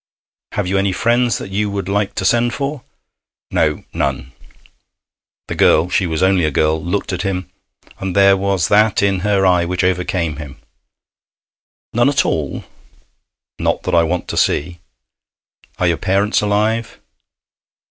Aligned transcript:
'Have 0.53 0.65
you 0.65 0.79
any 0.79 0.91
friends 0.91 1.37
that 1.37 1.51
you 1.51 1.69
would 1.69 1.87
like 1.87 2.15
to 2.15 2.25
send 2.25 2.55
for?' 2.55 2.81
'No, 3.51 3.83
none.' 3.93 4.31
The 5.47 5.53
girl 5.53 5.89
she 5.91 6.07
was 6.07 6.23
only 6.23 6.43
a 6.43 6.49
girl 6.49 6.83
looked 6.83 7.13
at 7.13 7.21
him, 7.21 7.51
and 7.99 8.15
there 8.15 8.35
was 8.35 8.67
that 8.69 9.03
in 9.03 9.19
her 9.19 9.45
eye 9.45 9.63
which 9.65 9.83
overcame 9.83 10.37
him. 10.37 10.57
'None 11.93 12.09
at 12.09 12.25
all?' 12.25 12.63
'Not 13.59 13.83
that 13.83 13.93
I 13.93 14.01
want 14.01 14.27
to 14.29 14.37
see.' 14.37 14.79
'Are 15.77 15.85
your 15.89 15.97
parents 15.97 16.41
alive?' 16.41 16.97